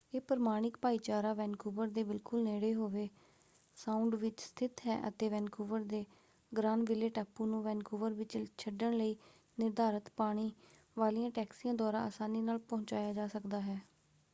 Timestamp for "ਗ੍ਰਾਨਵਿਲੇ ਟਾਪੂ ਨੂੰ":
6.51-7.61